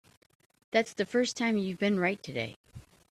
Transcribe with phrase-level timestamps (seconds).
[0.71, 2.55] That's the first time you've been right today.